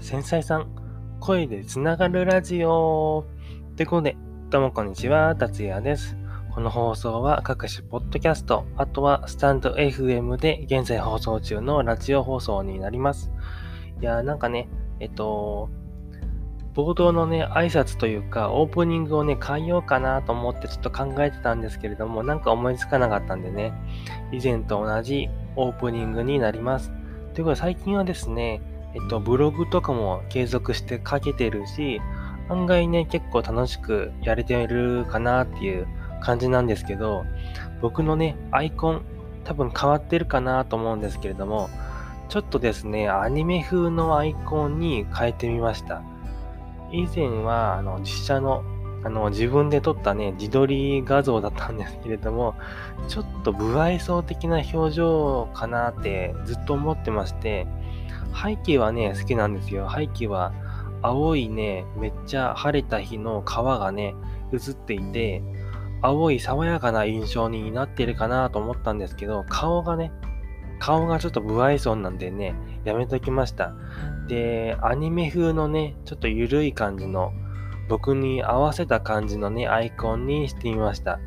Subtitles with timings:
[0.00, 0.68] 繊細さん、
[1.20, 3.26] 声でつながるラジオ
[3.76, 4.16] ということで、
[4.48, 6.16] どうもこんにちは、達也です。
[6.54, 13.30] この放送は各種ポッドキャスト、あとはスタンド FM で現在放送中のラジオ放送になります。
[14.00, 15.68] いやーなんかね、えっと、
[16.74, 23.72] 冒頭のね、挨拶というか、オープニングをね、変えようかなと思ってちょっと考えてたんですけれども、なんか思いつかなかったんでね、
[24.32, 26.90] 以前と同じオープニングになります。
[27.34, 28.60] ということで、最近はですね、
[28.94, 32.00] えっと、ブログとかも継続して書けてるし、
[32.48, 35.86] 案外ね、結構楽しくやれてるかなっていう
[36.20, 37.24] 感じなんですけど、
[37.80, 39.02] 僕のね、アイコン、
[39.44, 41.68] 多分変わってるかなと思うんですけれども、
[42.28, 46.02] ちょっとですね、アニメ風のアイコンに変えてみました。
[46.92, 48.64] 以前は、あの、実写の、
[49.04, 52.54] あの、自分で撮ったね、自撮り画像だったんですけれども、
[53.08, 57.66] ちょっと不愛想的な表情かなってずっと思ってまして、
[58.42, 59.88] 背景はね、好きなんですよ。
[59.94, 60.52] 背景は、
[61.00, 64.14] 青いね、めっちゃ晴れた日の川がね、
[64.52, 65.42] 映っていて、
[66.00, 70.12] 青い爽やかな印象になってるかなと思ったんですけど、顔がね、
[70.78, 73.74] 顔がちょっと不愛想なんでね、やめときました。
[74.28, 77.32] で、アニメ風のね、ちょっと緩い感じの、
[77.88, 81.20] 僕に合わせた感じのね、アイコンにしてみました。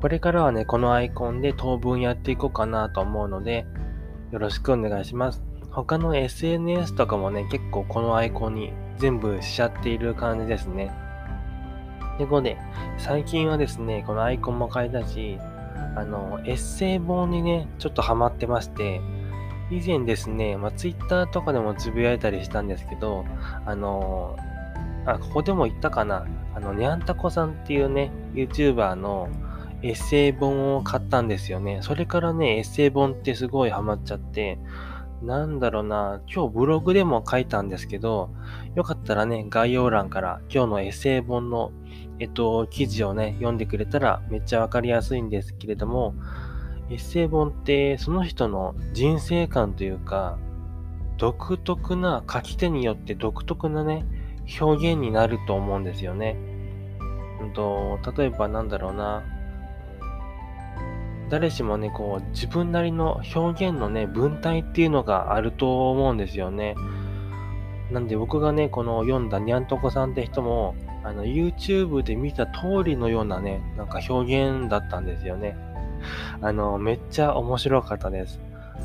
[0.00, 3.66] これからはね、このアイコンで当分やっていこうかなと思うので、
[4.30, 5.42] よろしくお願いします。
[5.70, 10.90] 他の SNS とかもね、結構このアイコンに全部しちゃっている感じですね。
[12.18, 12.56] で、ここで、
[12.98, 15.38] 最近はですね、このアイコンも変えたし、
[15.96, 19.00] あの、エッセイ本にね、ちょっとハマってまして、
[19.70, 23.24] 以前ですね、まあ、Twitter とかでもつぶやいたりしたんですけど、
[23.64, 24.36] あの、
[25.06, 29.28] あ、ここでも言ったかな、あの、にゃんたこさんっていうね、YouTuber の
[29.82, 31.78] エッセイ本を買ったんですよね。
[31.82, 34.58] それからね、エッセイ本ってすごいハマっちゃって、
[35.26, 38.30] なんだろうな、今日ブログでも書いたんですけど、
[38.76, 41.72] よかったらね、概要欄から今日のエッセイ本の、
[42.20, 46.14] えっと、記事をね、読んでくれたらめっちゃわかりやすいんですけれども、
[46.90, 50.38] エッセイ本ってその人の人生観というか、
[51.18, 54.04] 独特な書き手によって独特なね、
[54.60, 56.36] 表現になると思うんですよね。
[57.42, 59.24] うんと、例えばなんだろうな、
[61.28, 66.74] 誰しもね、こう、自分なりの表現のね、文体っていうのがあると思うんですよね。
[67.90, 75.56] なんで僕がね、この読んだにゃんとこさんって人も、あの、YouTube で見た通りのようなね、なんか表現だったんですよね。
[76.40, 78.40] あの、めっちゃ面白かったです。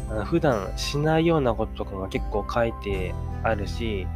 [0.09, 3.13] あの普段しないようなこととかが結構書いて
[3.43, 4.07] あるし、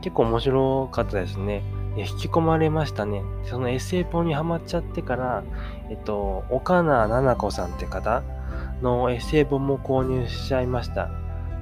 [0.00, 1.62] 結構面白かったですね。
[1.96, 3.22] 引き込まれましたね。
[3.44, 5.42] そのエッセイ本にハマっちゃってから、
[5.90, 8.22] えっと、岡名奈々子さんって方
[8.82, 11.10] のエッセイ本も購入しちゃいました。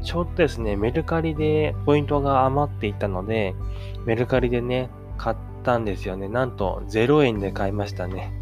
[0.03, 3.55] ちょうどですね、メルカリでポイントが余っていたので、
[4.05, 6.29] メルカリでね、買ったんですよね。
[6.29, 8.33] なんと0円で買いましたね。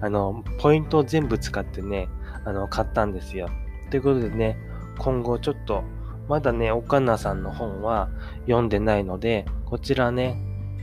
[0.00, 2.08] あの、ポイントを全部使ってね、
[2.44, 3.48] あの、買ったんですよ。
[3.90, 4.58] ということでね、
[4.98, 5.82] 今後ちょっと、
[6.28, 8.08] まだね、岡名さんの本は
[8.46, 10.36] 読んでないので、こちらね、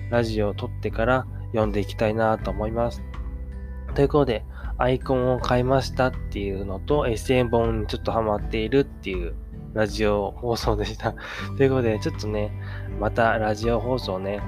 [0.09, 3.01] ラジオを撮ってから読んでいきたいなと思います。
[3.95, 4.45] ということで、
[4.77, 9.33] アイコンを変えましたっていうのと、SN 本にちょっとハマっているっていう
[9.73, 11.13] ラジオ放送でした。
[11.57, 12.51] ということで、ちょっとね、
[12.99, 14.39] またラジオ放送ね、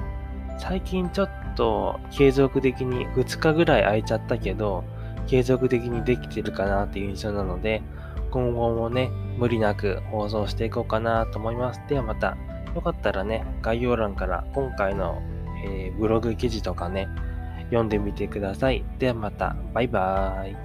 [0.58, 4.84] 最近ちょっと継続的に2日ぐらい空いちゃったけど、
[5.26, 7.82] 継続的にできてるかなっていう印象なので、
[8.30, 11.82] 今後もね、無理なく放送していこうかなと思います。
[11.88, 12.36] ではまた、
[12.74, 15.20] よかったらね、概要欄から今回の、
[15.64, 17.08] えー、ブログ記事とかね、
[17.66, 18.84] 読んでみてください。
[18.98, 20.56] ではまた、バイバーイ。